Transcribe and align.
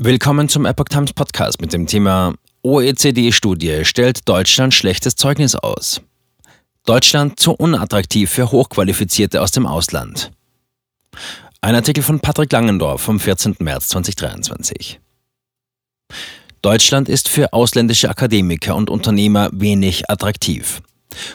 Willkommen 0.00 0.48
zum 0.48 0.64
Epoch 0.64 0.84
Times 0.84 1.12
Podcast 1.12 1.60
mit 1.60 1.72
dem 1.72 1.88
Thema 1.88 2.34
OECD-Studie 2.62 3.84
stellt 3.84 4.28
Deutschland 4.28 4.72
schlechtes 4.72 5.16
Zeugnis 5.16 5.56
aus. 5.56 6.02
Deutschland 6.86 7.40
zu 7.40 7.50
unattraktiv 7.50 8.30
für 8.30 8.52
Hochqualifizierte 8.52 9.42
aus 9.42 9.50
dem 9.50 9.66
Ausland. 9.66 10.30
Ein 11.62 11.74
Artikel 11.74 12.04
von 12.04 12.20
Patrick 12.20 12.52
Langendorf 12.52 13.02
vom 13.02 13.18
14. 13.18 13.56
März 13.58 13.88
2023. 13.88 15.00
Deutschland 16.62 17.08
ist 17.08 17.28
für 17.28 17.52
ausländische 17.52 18.08
Akademiker 18.08 18.76
und 18.76 18.90
Unternehmer 18.90 19.50
wenig 19.52 20.08
attraktiv. 20.08 20.80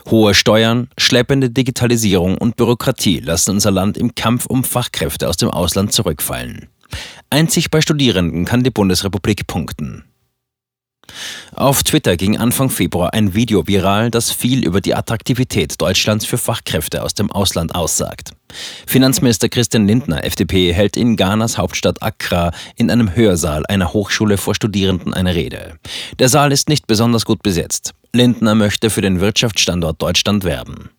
Hohe 0.10 0.34
Steuern, 0.34 0.88
schleppende 0.98 1.50
Digitalisierung 1.50 2.38
und 2.38 2.56
Bürokratie 2.56 3.20
lassen 3.20 3.52
unser 3.52 3.72
Land 3.72 3.98
im 3.98 4.16
Kampf 4.16 4.46
um 4.46 4.64
Fachkräfte 4.64 5.28
aus 5.28 5.36
dem 5.36 5.50
Ausland 5.50 5.92
zurückfallen. 5.92 6.70
Einzig 7.30 7.72
bei 7.72 7.82
Studierenden 7.82 8.46
kann 8.46 8.64
die 8.64 8.72
Bundesrepublik 8.72 9.48
punkten. 9.48 10.04
Auf 11.56 11.84
Twitter 11.84 12.18
ging 12.18 12.38
Anfang 12.38 12.70
Februar 12.70 13.14
ein 13.14 13.36
Video 13.36 13.68
viral, 13.68 14.10
das 14.10 14.32
viel 14.32 14.66
über 14.66 14.82
die 14.82 14.96
Attraktivität 14.96 15.80
Deutschlands 15.80 16.26
für 16.26 16.38
Fachkräfte 16.38 17.04
aus 17.04 17.14
dem 17.14 17.32
Ausland 17.32 17.76
aussagt. 17.76 18.32
Finanzminister 18.88 19.50
Christian 19.50 19.88
Lindner, 19.88 20.24
FDP, 20.24 20.74
hält 20.74 20.98
in 20.98 21.16
Ghanas 21.16 21.58
Hauptstadt 21.58 22.02
Accra 22.02 22.52
in 22.76 22.90
einem 22.90 23.16
Hörsaal 23.16 23.66
einer 23.68 23.94
Hochschule 23.94 24.38
vor 24.38 24.56
Studierenden 24.56 25.14
eine 25.14 25.36
Rede. 25.36 25.78
Der 26.20 26.30
Saal 26.30 26.52
ist 26.52 26.70
nicht 26.70 26.88
besonders 26.88 27.26
gut 27.26 27.44
besetzt. 27.44 27.94
Lindner 28.14 28.56
möchte 28.56 28.90
für 28.90 29.02
den 29.02 29.20
Wirtschaftsstandort 29.20 30.02
Deutschland 30.02 30.44
werben. 30.44 30.90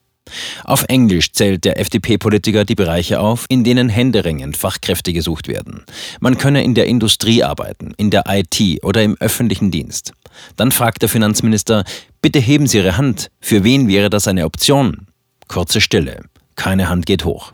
Auf 0.64 0.84
Englisch 0.88 1.32
zählt 1.32 1.64
der 1.64 1.78
FDP-Politiker 1.78 2.64
die 2.64 2.74
Bereiche 2.74 3.20
auf, 3.20 3.44
in 3.48 3.64
denen 3.64 3.88
händeringend 3.88 4.56
Fachkräfte 4.56 5.12
gesucht 5.12 5.48
werden. 5.48 5.84
Man 6.20 6.38
könne 6.38 6.64
in 6.64 6.74
der 6.74 6.86
Industrie 6.86 7.42
arbeiten, 7.42 7.92
in 7.96 8.10
der 8.10 8.24
IT 8.28 8.82
oder 8.82 9.02
im 9.02 9.16
öffentlichen 9.20 9.70
Dienst. 9.70 10.12
Dann 10.56 10.72
fragt 10.72 11.02
der 11.02 11.08
Finanzminister, 11.08 11.84
bitte 12.22 12.38
heben 12.38 12.66
Sie 12.66 12.78
Ihre 12.78 12.96
Hand, 12.96 13.30
für 13.40 13.64
wen 13.64 13.88
wäre 13.88 14.10
das 14.10 14.26
eine 14.26 14.46
Option? 14.46 15.06
Kurze 15.48 15.80
Stille, 15.80 16.24
keine 16.56 16.88
Hand 16.88 17.06
geht 17.06 17.24
hoch. 17.24 17.52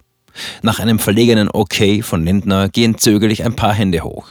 Nach 0.63 0.79
einem 0.79 0.99
verlegenen 0.99 1.51
Okay 1.53 2.03
von 2.03 2.25
Lindner 2.25 2.69
gehen 2.69 2.97
zögerlich 2.97 3.45
ein 3.45 3.57
paar 3.57 3.75
Hände 3.75 4.03
hoch. 4.03 4.29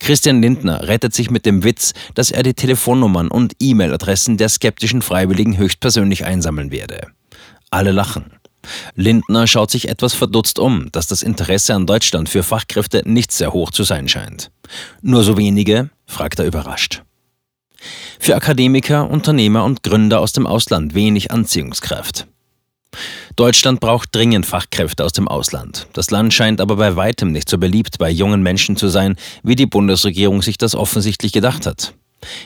Christian 0.00 0.40
Lindner 0.40 0.88
rettet 0.88 1.12
sich 1.12 1.30
mit 1.30 1.44
dem 1.44 1.64
Witz, 1.64 1.92
dass 2.14 2.30
er 2.30 2.42
die 2.42 2.54
Telefonnummern 2.54 3.28
und 3.28 3.54
E-Mail-Adressen 3.60 4.36
der 4.36 4.48
skeptischen 4.48 5.02
Freiwilligen 5.02 5.58
höchstpersönlich 5.58 6.24
einsammeln 6.24 6.70
werde. 6.70 7.08
Alle 7.76 7.92
lachen. 7.92 8.30
Lindner 8.94 9.46
schaut 9.46 9.70
sich 9.70 9.90
etwas 9.90 10.14
verdutzt 10.14 10.58
um, 10.58 10.90
dass 10.92 11.08
das 11.08 11.22
Interesse 11.22 11.74
an 11.74 11.84
Deutschland 11.84 12.30
für 12.30 12.42
Fachkräfte 12.42 13.02
nicht 13.04 13.32
sehr 13.32 13.52
hoch 13.52 13.70
zu 13.70 13.84
sein 13.84 14.08
scheint. 14.08 14.50
Nur 15.02 15.22
so 15.24 15.36
wenige? 15.36 15.90
fragt 16.06 16.38
er 16.38 16.46
überrascht. 16.46 17.02
Für 18.18 18.34
Akademiker, 18.34 19.10
Unternehmer 19.10 19.64
und 19.64 19.82
Gründer 19.82 20.20
aus 20.20 20.32
dem 20.32 20.46
Ausland 20.46 20.94
wenig 20.94 21.32
Anziehungskraft. 21.32 22.26
Deutschland 23.36 23.80
braucht 23.80 24.08
dringend 24.14 24.46
Fachkräfte 24.46 25.04
aus 25.04 25.12
dem 25.12 25.28
Ausland. 25.28 25.86
Das 25.92 26.10
Land 26.10 26.32
scheint 26.32 26.62
aber 26.62 26.76
bei 26.76 26.96
weitem 26.96 27.30
nicht 27.30 27.50
so 27.50 27.58
beliebt 27.58 27.98
bei 27.98 28.08
jungen 28.08 28.42
Menschen 28.42 28.76
zu 28.76 28.88
sein, 28.88 29.16
wie 29.42 29.54
die 29.54 29.66
Bundesregierung 29.66 30.40
sich 30.40 30.56
das 30.56 30.74
offensichtlich 30.74 31.32
gedacht 31.32 31.66
hat. 31.66 31.92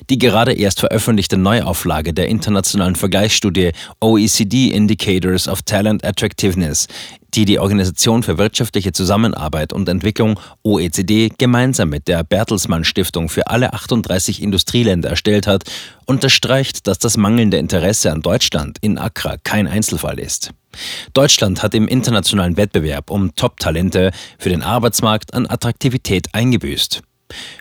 Die 0.09 0.19
gerade 0.19 0.53
erst 0.53 0.81
veröffentlichte 0.81 1.37
Neuauflage 1.37 2.13
der 2.13 2.29
internationalen 2.29 2.97
Vergleichsstudie 2.97 3.73
OECD 4.01 4.69
Indicators 4.69 5.49
of 5.49 5.63
Talent 5.63 6.05
Attractiveness, 6.05 6.87
die 7.35 7.45
die 7.45 7.59
Organisation 7.59 8.23
für 8.23 8.39
wirtschaftliche 8.39 8.93
Zusammenarbeit 8.93 9.73
und 9.73 9.89
Entwicklung 9.89 10.39
OECD 10.65 11.31
gemeinsam 11.39 11.91
mit 11.91 12.09
der 12.09 12.25
Bertelsmann 12.25 12.85
Stiftung 12.85 13.29
für 13.29 13.47
alle 13.47 13.73
38 13.73 14.43
Industrieländer 14.43 15.11
erstellt 15.11 15.47
hat, 15.47 15.65
unterstreicht, 16.07 16.87
dass 16.87 16.99
das 16.99 17.17
mangelnde 17.17 17.59
Interesse 17.59 18.11
an 18.11 18.23
Deutschland 18.23 18.79
in 18.81 18.99
Accra 18.99 19.37
kein 19.43 19.69
Einzelfall 19.69 20.19
ist. 20.19 20.51
Deutschland 21.15 21.63
hat 21.63 21.75
im 21.75 21.89
internationalen 21.89 22.57
Wettbewerb 22.57 23.11
um 23.11 23.35
Top-Talente 23.35 24.13
für 24.39 24.49
den 24.49 24.63
Arbeitsmarkt 24.63 25.35
an 25.35 25.47
Attraktivität 25.47 26.29
eingebüßt. 26.33 27.03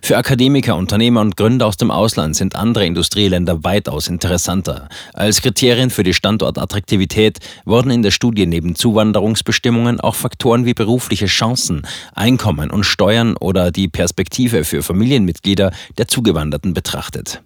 Für 0.02 0.18
Akademiker, 0.18 0.75
Unternehmer 0.75 1.22
und 1.22 1.38
Gründer 1.38 1.68
aus 1.68 1.78
dem 1.78 1.91
Ausland 1.91 2.35
sind 2.35 2.56
andere 2.56 2.85
Industrieländer 2.85 3.63
weitaus 3.63 4.07
interessanter. 4.07 4.90
Als 5.13 5.41
Kriterien 5.41 5.90
für 5.90 6.03
die 6.03 6.13
Standortattraktivität 6.13 7.40
wurden 7.66 7.91
in 7.91 8.02
der 8.02 8.12
Studie 8.12 8.46
neben 8.46 8.75
Zuwanderungsbestimmungen 8.75 10.00
auch 10.00 10.16
Faktoren 10.16 10.66
wie 10.66 10.74
berufliche 10.74 11.28
Chancen, 11.28 11.84
Einkommen 12.13 12.72
und 12.72 12.84
Steuern 12.84 13.35
oder 13.38 13.72
die 13.72 13.88
Perspektive 13.88 14.63
für 14.63 14.84
Familienmitglieder 14.84 15.72
der 15.97 16.07
Zugewanderten 16.07 16.74
betrachtet. 16.74 17.41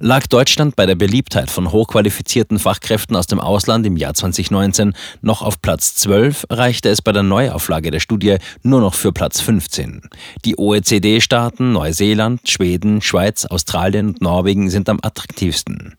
Lag 0.00 0.26
Deutschland 0.26 0.76
bei 0.76 0.86
der 0.86 0.94
Beliebtheit 0.94 1.50
von 1.50 1.72
hochqualifizierten 1.72 2.58
Fachkräften 2.58 3.16
aus 3.16 3.26
dem 3.26 3.40
Ausland 3.40 3.86
im 3.86 3.96
Jahr 3.96 4.14
2019 4.14 4.94
noch 5.22 5.42
auf 5.42 5.60
Platz 5.60 5.94
12, 5.96 6.46
reichte 6.50 6.88
es 6.88 7.02
bei 7.02 7.12
der 7.12 7.22
Neuauflage 7.22 7.90
der 7.90 8.00
Studie 8.00 8.36
nur 8.62 8.80
noch 8.80 8.94
für 8.94 9.12
Platz 9.12 9.40
15. 9.40 10.02
Die 10.44 10.58
OECD-Staaten 10.58 11.72
Neuseeland, 11.72 12.48
Schweden, 12.48 13.00
Schweiz, 13.00 13.44
Australien 13.46 14.08
und 14.08 14.20
Norwegen 14.20 14.70
sind 14.70 14.88
am 14.88 14.98
attraktivsten. 15.02 15.96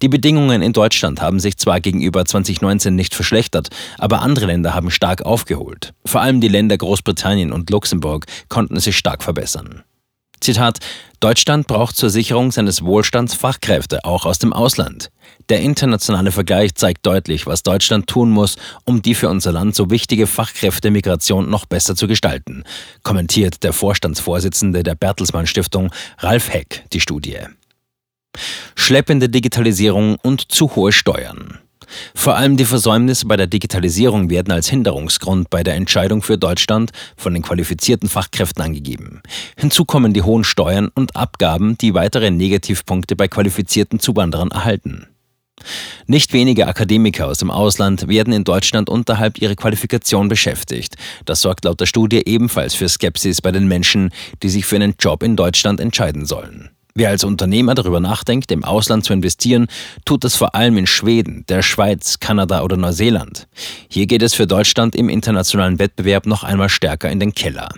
Die 0.00 0.08
Bedingungen 0.08 0.62
in 0.62 0.72
Deutschland 0.72 1.20
haben 1.20 1.40
sich 1.40 1.56
zwar 1.56 1.80
gegenüber 1.80 2.24
2019 2.24 2.94
nicht 2.94 3.14
verschlechtert, 3.14 3.68
aber 3.98 4.22
andere 4.22 4.46
Länder 4.46 4.74
haben 4.74 4.90
stark 4.90 5.22
aufgeholt. 5.22 5.94
Vor 6.04 6.20
allem 6.20 6.40
die 6.40 6.48
Länder 6.48 6.76
Großbritannien 6.76 7.52
und 7.52 7.70
Luxemburg 7.70 8.26
konnten 8.48 8.80
sich 8.80 8.96
stark 8.96 9.22
verbessern. 9.22 9.82
Zitat, 10.42 10.80
Deutschland 11.20 11.68
braucht 11.68 11.96
zur 11.96 12.10
Sicherung 12.10 12.50
seines 12.50 12.84
Wohlstands 12.84 13.34
Fachkräfte, 13.34 14.04
auch 14.04 14.26
aus 14.26 14.40
dem 14.40 14.52
Ausland. 14.52 15.12
Der 15.48 15.60
internationale 15.60 16.32
Vergleich 16.32 16.74
zeigt 16.74 17.06
deutlich, 17.06 17.46
was 17.46 17.62
Deutschland 17.62 18.08
tun 18.08 18.30
muss, 18.30 18.56
um 18.84 19.02
die 19.02 19.14
für 19.14 19.28
unser 19.28 19.52
Land 19.52 19.76
so 19.76 19.90
wichtige 19.90 20.26
Fachkräftemigration 20.26 21.48
noch 21.48 21.64
besser 21.64 21.94
zu 21.94 22.08
gestalten, 22.08 22.64
kommentiert 23.04 23.62
der 23.62 23.72
Vorstandsvorsitzende 23.72 24.82
der 24.82 24.96
Bertelsmann 24.96 25.46
Stiftung 25.46 25.92
Ralf 26.18 26.52
Heck 26.52 26.84
die 26.92 27.00
Studie. 27.00 27.38
Schleppende 28.74 29.28
Digitalisierung 29.28 30.16
und 30.22 30.50
zu 30.50 30.74
hohe 30.74 30.90
Steuern. 30.90 31.58
Vor 32.14 32.36
allem 32.36 32.56
die 32.56 32.64
Versäumnisse 32.64 33.26
bei 33.26 33.36
der 33.36 33.46
Digitalisierung 33.46 34.30
werden 34.30 34.52
als 34.52 34.68
Hinderungsgrund 34.68 35.50
bei 35.50 35.62
der 35.62 35.74
Entscheidung 35.74 36.22
für 36.22 36.38
Deutschland 36.38 36.92
von 37.16 37.34
den 37.34 37.42
qualifizierten 37.42 38.08
Fachkräften 38.08 38.62
angegeben. 38.62 39.22
Hinzu 39.56 39.84
kommen 39.84 40.12
die 40.12 40.22
hohen 40.22 40.44
Steuern 40.44 40.88
und 40.94 41.16
Abgaben, 41.16 41.76
die 41.78 41.94
weitere 41.94 42.30
Negativpunkte 42.30 43.16
bei 43.16 43.28
qualifizierten 43.28 44.00
Zuwanderern 44.00 44.50
erhalten. 44.50 45.06
Nicht 46.06 46.32
wenige 46.32 46.66
Akademiker 46.66 47.28
aus 47.28 47.38
dem 47.38 47.50
Ausland 47.50 48.08
werden 48.08 48.32
in 48.32 48.44
Deutschland 48.44 48.90
unterhalb 48.90 49.38
ihrer 49.38 49.54
Qualifikation 49.54 50.28
beschäftigt. 50.28 50.96
Das 51.24 51.40
sorgt 51.40 51.64
laut 51.64 51.80
der 51.80 51.86
Studie 51.86 52.22
ebenfalls 52.26 52.74
für 52.74 52.88
Skepsis 52.88 53.40
bei 53.40 53.52
den 53.52 53.68
Menschen, 53.68 54.10
die 54.42 54.48
sich 54.48 54.66
für 54.66 54.76
einen 54.76 54.94
Job 54.98 55.22
in 55.22 55.36
Deutschland 55.36 55.80
entscheiden 55.80 56.26
sollen. 56.26 56.70
Wer 56.94 57.08
als 57.08 57.24
Unternehmer 57.24 57.74
darüber 57.74 58.00
nachdenkt, 58.00 58.52
im 58.52 58.64
Ausland 58.64 59.04
zu 59.04 59.14
investieren, 59.14 59.66
tut 60.04 60.24
das 60.24 60.36
vor 60.36 60.54
allem 60.54 60.76
in 60.76 60.86
Schweden, 60.86 61.44
der 61.48 61.62
Schweiz, 61.62 62.20
Kanada 62.20 62.62
oder 62.62 62.76
Neuseeland. 62.76 63.48
Hier 63.88 64.06
geht 64.06 64.22
es 64.22 64.34
für 64.34 64.46
Deutschland 64.46 64.94
im 64.94 65.08
internationalen 65.08 65.78
Wettbewerb 65.78 66.26
noch 66.26 66.44
einmal 66.44 66.68
stärker 66.68 67.10
in 67.10 67.18
den 67.18 67.34
Keller. 67.34 67.70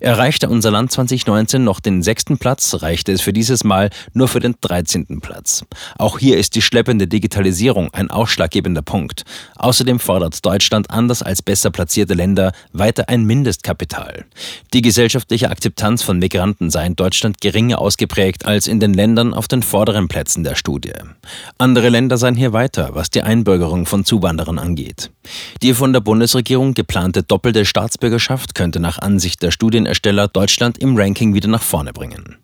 Erreichte 0.00 0.48
unser 0.48 0.70
Land 0.70 0.90
2019 0.90 1.62
noch 1.62 1.78
den 1.78 2.02
sechsten 2.02 2.36
Platz, 2.36 2.82
reichte 2.82 3.12
es 3.12 3.20
für 3.20 3.32
dieses 3.32 3.62
Mal 3.62 3.90
nur 4.12 4.26
für 4.26 4.40
den 4.40 4.56
13. 4.60 5.20
Platz. 5.20 5.64
Auch 5.98 6.18
hier 6.18 6.36
ist 6.36 6.56
die 6.56 6.62
schleppende 6.62 7.06
Digitalisierung 7.06 7.88
ein 7.92 8.10
ausschlaggebender 8.10 8.82
Punkt. 8.82 9.22
Außerdem 9.56 10.00
fordert 10.00 10.44
Deutschland 10.44 10.90
anders 10.90 11.22
als 11.22 11.42
besser 11.42 11.70
platzierte 11.70 12.14
Länder 12.14 12.52
weiter 12.72 13.08
ein 13.08 13.24
Mindestkapital. 13.24 14.24
Die 14.72 14.82
gesellschaftliche 14.82 15.50
Akzeptanz 15.50 16.02
von 16.02 16.18
Migranten 16.18 16.70
sei 16.70 16.86
in 16.86 16.96
Deutschland 16.96 17.40
geringer 17.40 17.78
ausgeprägt 17.78 18.44
in 18.52 18.80
den 18.80 18.94
Ländern 18.94 19.34
auf 19.34 19.48
den 19.48 19.62
vorderen 19.62 20.08
Plätzen 20.08 20.44
der 20.44 20.54
Studie. 20.54 20.92
Andere 21.58 21.88
Länder 21.88 22.18
seien 22.18 22.34
hier 22.34 22.52
weiter, 22.52 22.90
was 22.92 23.10
die 23.10 23.22
Einbürgerung 23.22 23.86
von 23.86 24.04
Zuwanderern 24.04 24.58
angeht. 24.58 25.10
Die 25.62 25.74
von 25.74 25.92
der 25.92 26.00
Bundesregierung 26.00 26.74
geplante 26.74 27.22
doppelte 27.22 27.64
Staatsbürgerschaft 27.64 28.54
könnte 28.54 28.80
nach 28.80 28.98
Ansicht 28.98 29.42
der 29.42 29.50
Studienersteller 29.50 30.28
Deutschland 30.28 30.78
im 30.78 30.96
Ranking 30.96 31.34
wieder 31.34 31.48
nach 31.48 31.62
vorne 31.62 31.92
bringen. 31.92 32.36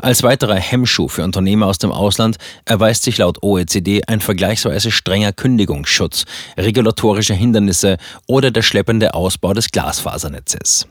Als 0.00 0.22
weiterer 0.22 0.56
Hemmschuh 0.56 1.08
für 1.08 1.24
Unternehmer 1.24 1.66
aus 1.66 1.78
dem 1.78 1.92
Ausland 1.92 2.36
erweist 2.64 3.04
sich 3.04 3.18
laut 3.18 3.42
OECD 3.42 4.02
ein 4.06 4.20
vergleichsweise 4.20 4.90
strenger 4.90 5.32
Kündigungsschutz, 5.32 6.24
regulatorische 6.56 7.34
Hindernisse 7.34 7.96
oder 8.26 8.50
der 8.50 8.62
schleppende 8.62 9.14
Ausbau 9.14 9.52
des 9.54 9.70
Glasfasernetzes. 9.70 10.88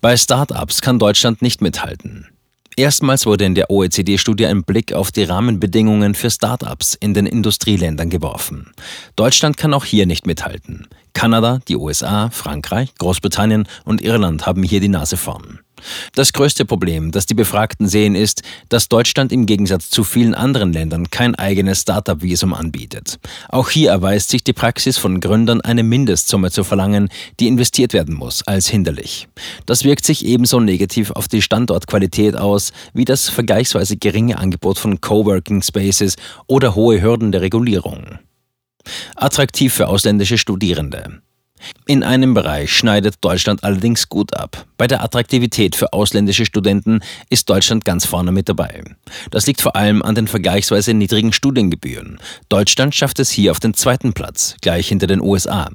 Bei 0.00 0.16
Start-ups 0.16 0.80
kann 0.80 0.98
Deutschland 0.98 1.42
nicht 1.42 1.60
mithalten. 1.60 2.31
Erstmals 2.76 3.26
wurde 3.26 3.44
in 3.44 3.54
der 3.54 3.70
OECD-Studie 3.70 4.46
ein 4.46 4.64
Blick 4.64 4.92
auf 4.92 5.12
die 5.12 5.24
Rahmenbedingungen 5.24 6.14
für 6.14 6.30
Start-ups 6.30 6.94
in 6.94 7.12
den 7.12 7.26
Industrieländern 7.26 8.08
geworfen. 8.08 8.72
Deutschland 9.14 9.56
kann 9.56 9.74
auch 9.74 9.84
hier 9.84 10.06
nicht 10.06 10.26
mithalten. 10.26 10.86
Kanada, 11.12 11.60
die 11.68 11.76
USA, 11.76 12.30
Frankreich, 12.30 12.94
Großbritannien 12.98 13.68
und 13.84 14.00
Irland 14.00 14.46
haben 14.46 14.62
hier 14.62 14.80
die 14.80 14.88
Nase 14.88 15.16
vorn. 15.16 15.60
Das 16.14 16.32
größte 16.32 16.64
Problem, 16.64 17.10
das 17.10 17.26
die 17.26 17.34
Befragten 17.34 17.88
sehen, 17.88 18.14
ist, 18.14 18.42
dass 18.68 18.88
Deutschland 18.88 19.32
im 19.32 19.46
Gegensatz 19.46 19.90
zu 19.90 20.04
vielen 20.04 20.34
anderen 20.34 20.72
Ländern 20.72 21.10
kein 21.10 21.34
eigenes 21.34 21.82
Startup-Visum 21.82 22.54
anbietet. 22.54 23.18
Auch 23.48 23.70
hier 23.70 23.90
erweist 23.90 24.30
sich 24.30 24.44
die 24.44 24.52
Praxis 24.52 24.98
von 24.98 25.20
Gründern, 25.20 25.60
eine 25.60 25.82
Mindestsumme 25.82 26.50
zu 26.50 26.64
verlangen, 26.64 27.08
die 27.40 27.48
investiert 27.48 27.92
werden 27.92 28.14
muss, 28.14 28.46
als 28.46 28.68
hinderlich. 28.68 29.28
Das 29.66 29.84
wirkt 29.84 30.04
sich 30.04 30.24
ebenso 30.24 30.60
negativ 30.60 31.10
auf 31.10 31.28
die 31.28 31.42
Standortqualität 31.42 32.36
aus 32.36 32.72
wie 32.94 33.04
das 33.04 33.28
vergleichsweise 33.28 33.96
geringe 33.96 34.38
Angebot 34.38 34.78
von 34.78 35.00
Coworking 35.00 35.62
Spaces 35.62 36.16
oder 36.46 36.74
hohe 36.74 37.00
Hürden 37.02 37.32
der 37.32 37.42
Regulierung. 37.42 38.18
Attraktiv 39.14 39.72
für 39.74 39.88
ausländische 39.88 40.38
Studierende. 40.38 41.22
In 41.86 42.02
einem 42.02 42.34
Bereich 42.34 42.72
schneidet 42.72 43.16
Deutschland 43.20 43.64
allerdings 43.64 44.08
gut 44.08 44.36
ab. 44.36 44.66
Bei 44.78 44.86
der 44.86 45.02
Attraktivität 45.02 45.76
für 45.76 45.92
ausländische 45.92 46.46
Studenten 46.46 47.00
ist 47.28 47.48
Deutschland 47.50 47.84
ganz 47.84 48.06
vorne 48.06 48.32
mit 48.32 48.48
dabei. 48.48 48.82
Das 49.30 49.46
liegt 49.46 49.60
vor 49.60 49.76
allem 49.76 50.02
an 50.02 50.14
den 50.14 50.28
vergleichsweise 50.28 50.94
niedrigen 50.94 51.32
Studiengebühren. 51.32 52.18
Deutschland 52.48 52.94
schafft 52.94 53.18
es 53.18 53.30
hier 53.30 53.50
auf 53.50 53.60
den 53.60 53.74
zweiten 53.74 54.12
Platz, 54.12 54.56
gleich 54.60 54.88
hinter 54.88 55.06
den 55.06 55.20
USA. 55.20 55.70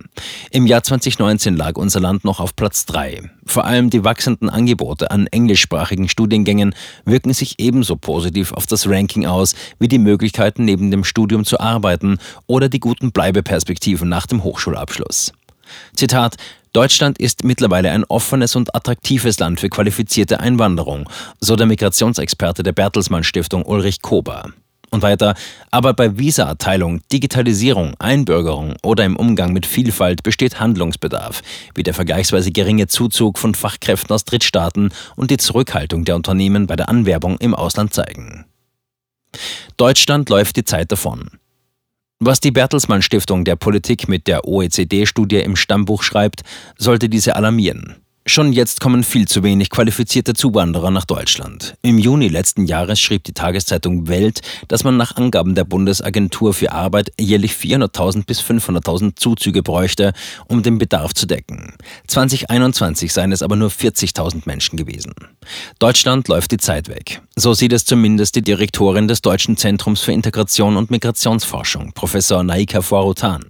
Im 0.51 0.65
Jahr 0.65 0.83
2019 0.83 1.55
lag 1.55 1.75
unser 1.75 1.99
Land 1.99 2.23
noch 2.25 2.39
auf 2.39 2.55
Platz 2.55 2.85
3. 2.85 3.29
Vor 3.45 3.65
allem 3.65 3.89
die 3.89 4.03
wachsenden 4.03 4.49
Angebote 4.49 5.11
an 5.11 5.27
englischsprachigen 5.27 6.09
Studiengängen 6.09 6.75
wirken 7.05 7.33
sich 7.33 7.59
ebenso 7.59 7.95
positiv 7.95 8.51
auf 8.51 8.65
das 8.65 8.87
Ranking 8.87 9.25
aus 9.25 9.55
wie 9.79 9.87
die 9.87 9.99
Möglichkeiten 9.99 10.65
neben 10.65 10.91
dem 10.91 11.03
Studium 11.03 11.45
zu 11.45 11.59
arbeiten 11.59 12.17
oder 12.45 12.69
die 12.69 12.79
guten 12.79 13.11
Bleibeperspektiven 13.11 14.09
nach 14.09 14.27
dem 14.27 14.43
Hochschulabschluss. 14.43 15.31
Zitat 15.95 16.35
Deutschland 16.73 17.17
ist 17.17 17.43
mittlerweile 17.43 17.89
ein 17.91 18.03
offenes 18.03 18.55
und 18.55 18.75
attraktives 18.75 19.39
Land 19.39 19.59
für 19.59 19.69
qualifizierte 19.69 20.39
Einwanderung, 20.39 21.09
so 21.39 21.55
der 21.55 21.65
Migrationsexperte 21.65 22.61
der 22.61 22.73
Bertelsmann 22.73 23.23
Stiftung 23.23 23.65
Ulrich 23.65 24.01
Kober. 24.01 24.51
Und 24.89 25.01
weiter, 25.01 25.35
aber 25.69 25.93
bei 25.93 26.17
Visa-Erteilung, 26.17 27.01
Digitalisierung, 27.11 27.95
Einbürgerung 27.99 28.75
oder 28.83 29.03
im 29.03 29.17
Umgang 29.17 29.51
mit 29.51 29.65
Vielfalt 29.65 30.23
besteht 30.23 30.59
Handlungsbedarf, 30.59 31.41
wie 31.75 31.83
der 31.83 31.93
vergleichsweise 31.93 32.51
geringe 32.51 32.87
Zuzug 32.87 33.37
von 33.37 33.53
Fachkräften 33.53 34.13
aus 34.13 34.23
Drittstaaten 34.23 34.93
und 35.15 35.29
die 35.29 35.37
Zurückhaltung 35.37 36.05
der 36.05 36.15
Unternehmen 36.15 36.67
bei 36.67 36.77
der 36.77 36.87
Anwerbung 36.87 37.37
im 37.39 37.53
Ausland 37.53 37.93
zeigen. 37.93 38.45
Deutschland 39.75 40.29
läuft 40.29 40.55
die 40.55 40.63
Zeit 40.63 40.91
davon. 40.91 41.31
Was 42.19 42.39
die 42.39 42.51
Bertelsmann 42.51 43.03
Stiftung 43.03 43.45
der 43.45 43.55
Politik 43.55 44.07
mit 44.07 44.25
der 44.25 44.47
OECD-Studie 44.47 45.37
im 45.37 45.55
Stammbuch 45.55 46.01
schreibt, 46.01 46.41
sollte 46.75 47.09
diese 47.09 47.35
alarmieren. 47.35 47.95
Schon 48.29 48.51
jetzt 48.51 48.81
kommen 48.81 49.05
viel 49.05 49.25
zu 49.25 49.41
wenig 49.41 49.69
qualifizierte 49.69 50.33
Zuwanderer 50.33 50.91
nach 50.91 51.05
Deutschland. 51.05 51.75
Im 51.81 51.97
Juni 51.97 52.27
letzten 52.27 52.65
Jahres 52.65 52.99
schrieb 52.99 53.23
die 53.23 53.31
Tageszeitung 53.31 54.09
Welt, 54.09 54.41
dass 54.67 54.83
man 54.83 54.97
nach 54.97 55.15
Angaben 55.15 55.55
der 55.55 55.63
Bundesagentur 55.63 56.53
für 56.53 56.73
Arbeit 56.73 57.13
jährlich 57.17 57.53
400.000 57.53 58.25
bis 58.25 58.41
500.000 58.41 59.15
Zuzüge 59.15 59.63
bräuchte, 59.63 60.11
um 60.49 60.61
den 60.61 60.77
Bedarf 60.77 61.13
zu 61.13 61.25
decken. 61.25 61.73
2021 62.07 63.13
seien 63.13 63.31
es 63.31 63.41
aber 63.41 63.55
nur 63.55 63.69
40.000 63.69 64.41
Menschen 64.43 64.75
gewesen. 64.75 65.13
Deutschland 65.79 66.27
läuft 66.27 66.51
die 66.51 66.57
Zeit 66.57 66.89
weg. 66.89 67.21
So 67.37 67.53
sieht 67.53 67.71
es 67.71 67.85
zumindest 67.85 68.35
die 68.35 68.41
Direktorin 68.41 69.07
des 69.07 69.21
Deutschen 69.21 69.55
Zentrums 69.55 70.01
für 70.01 70.11
Integration 70.11 70.75
und 70.75 70.91
Migrationsforschung, 70.91 71.93
Professor 71.93 72.43
Naika 72.43 72.81
Forutan. 72.81 73.45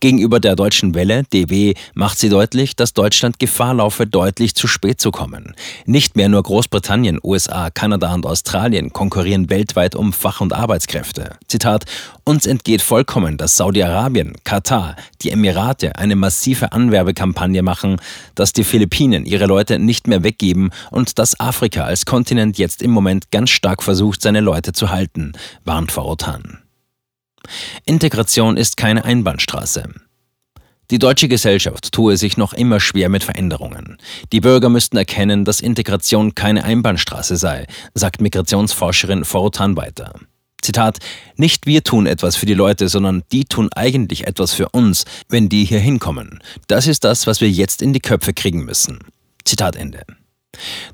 Gegenüber 0.00 0.40
der 0.40 0.56
Deutschen 0.56 0.94
Welle, 0.94 1.24
DW, 1.32 1.74
macht 1.94 2.18
sie 2.18 2.28
deutlich, 2.28 2.76
dass 2.76 2.94
Deutschland 2.94 3.38
Gefahr 3.38 3.74
laufe, 3.74 4.06
deutlich 4.06 4.54
zu 4.54 4.66
spät 4.66 5.00
zu 5.00 5.10
kommen. 5.10 5.54
Nicht 5.86 6.16
mehr 6.16 6.28
nur 6.28 6.42
Großbritannien, 6.42 7.18
USA, 7.22 7.70
Kanada 7.70 8.14
und 8.14 8.26
Australien 8.26 8.92
konkurrieren 8.92 9.50
weltweit 9.50 9.94
um 9.94 10.12
Fach- 10.12 10.40
und 10.40 10.52
Arbeitskräfte. 10.52 11.36
Zitat, 11.48 11.84
uns 12.24 12.46
entgeht 12.46 12.82
vollkommen, 12.82 13.36
dass 13.36 13.56
Saudi-Arabien, 13.56 14.34
Katar, 14.44 14.96
die 15.22 15.30
Emirate 15.30 15.96
eine 15.96 16.16
massive 16.16 16.72
Anwerbekampagne 16.72 17.62
machen, 17.62 18.00
dass 18.34 18.52
die 18.52 18.64
Philippinen 18.64 19.26
ihre 19.26 19.46
Leute 19.46 19.78
nicht 19.78 20.06
mehr 20.06 20.22
weggeben 20.22 20.70
und 20.90 21.18
dass 21.18 21.38
Afrika 21.40 21.84
als 21.84 22.06
Kontinent 22.06 22.58
jetzt 22.58 22.82
im 22.82 22.90
Moment 22.90 23.30
ganz 23.30 23.50
stark 23.50 23.82
versucht, 23.82 24.22
seine 24.22 24.40
Leute 24.40 24.72
zu 24.72 24.90
halten, 24.90 25.32
warnt 25.64 25.92
Farotan. 25.92 26.58
Integration 27.84 28.56
ist 28.56 28.76
keine 28.76 29.04
Einbahnstraße. 29.04 29.84
Die 30.90 30.98
deutsche 30.98 31.28
Gesellschaft 31.28 31.92
tue 31.92 32.16
sich 32.16 32.36
noch 32.36 32.52
immer 32.52 32.80
schwer 32.80 33.08
mit 33.08 33.22
Veränderungen. 33.22 33.98
Die 34.32 34.40
Bürger 34.40 34.68
müssten 34.68 34.96
erkennen, 34.96 35.44
dass 35.44 35.60
Integration 35.60 36.34
keine 36.34 36.64
Einbahnstraße 36.64 37.36
sei, 37.36 37.66
sagt 37.94 38.20
Migrationsforscherin 38.20 39.24
Fortan 39.24 39.76
weiter. 39.76 40.14
Zitat, 40.62 40.98
nicht 41.36 41.66
wir 41.66 41.84
tun 41.84 42.06
etwas 42.06 42.36
für 42.36 42.46
die 42.46 42.54
Leute, 42.54 42.88
sondern 42.88 43.22
die 43.32 43.44
tun 43.44 43.70
eigentlich 43.74 44.26
etwas 44.26 44.52
für 44.52 44.68
uns, 44.70 45.04
wenn 45.28 45.48
die 45.48 45.64
hier 45.64 45.80
hinkommen. 45.80 46.40
Das 46.66 46.86
ist 46.86 47.04
das, 47.04 47.26
was 47.26 47.40
wir 47.40 47.48
jetzt 47.48 47.82
in 47.82 47.92
die 47.92 48.00
Köpfe 48.00 48.34
kriegen 48.34 48.64
müssen. 48.64 48.98
Zitat 49.44 49.76
Ende. 49.76 50.02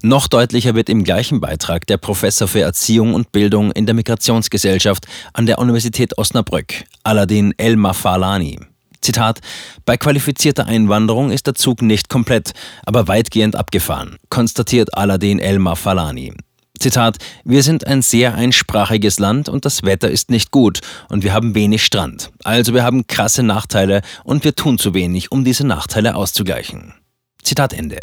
Noch 0.03 0.29
deutlicher 0.29 0.75
wird 0.75 0.89
im 0.89 1.05
gleichen 1.05 1.41
Beitrag 1.41 1.87
der 1.87 1.97
Professor 1.97 2.47
für 2.49 2.61
Erziehung 2.61 3.15
und 3.15 3.33
Bildung 3.33 3.73
in 3.73 3.87
der 3.87 3.95
Migrationsgesellschaft 3.95 5.07
an 5.33 5.47
der 5.47 5.59
Universität 5.59 6.19
Osnabrück, 6.19 6.85
Aladin 7.03 7.55
El 7.57 7.77
Mafalani. 7.77 8.61
Zitat, 9.01 9.41
bei 9.85 9.97
qualifizierter 9.97 10.67
Einwanderung 10.67 11.31
ist 11.31 11.47
der 11.47 11.55
Zug 11.55 11.83
nicht 11.83 12.09
komplett, 12.09 12.53
aber 12.85 13.09
weitgehend 13.09 13.57
abgefahren, 13.57 14.17
konstatiert 14.31 14.97
Aladin 14.97 15.39
El 15.39 15.59
Mafalani. 15.59 16.33
Zitat, 16.79 17.17
wir 17.45 17.63
sind 17.63 17.87
ein 17.87 18.03
sehr 18.03 18.35
einsprachiges 18.35 19.19
Land 19.19 19.49
und 19.49 19.65
das 19.65 19.83
Wetter 19.83 20.11
ist 20.11 20.31
nicht 20.31 20.51
gut 20.51 20.81
und 21.09 21.25
wir 21.25 21.33
haben 21.33 21.55
wenig 21.55 21.85
Strand. 21.85 22.31
Also 22.45 22.75
wir 22.75 22.85
haben 22.85 23.07
krasse 23.07 23.43
Nachteile 23.43 24.03
und 24.25 24.45
wir 24.45 24.55
tun 24.55 24.79
zu 24.79 24.93
wenig, 24.93 25.33
um 25.33 25.45
diese 25.45 25.67
Nachteile 25.67 26.15
auszugleichen. 26.15 26.93
Zitat 27.43 27.73
Ende. 27.73 27.99